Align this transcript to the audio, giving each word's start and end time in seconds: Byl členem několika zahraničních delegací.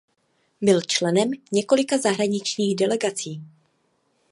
Byl 0.61 0.81
členem 0.81 1.31
několika 1.51 1.97
zahraničních 1.97 2.75
delegací. 2.75 3.41